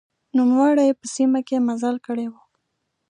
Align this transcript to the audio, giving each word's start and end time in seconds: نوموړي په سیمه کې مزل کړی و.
نوموړي 0.37 0.89
په 0.99 1.05
سیمه 1.15 1.39
کې 1.47 1.57
مزل 1.67 1.95
کړی 2.05 2.25
و. 2.31 2.35